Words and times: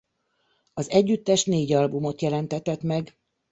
Az 0.73 0.89
együttes 0.89 1.45
négy 1.45 1.73
albumot 1.73 2.21
jelentetett 2.21 2.81
meg. 2.81 3.17